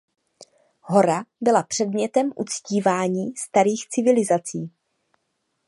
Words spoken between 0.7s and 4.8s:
Hora byla předmětem uctívání starých civilizací.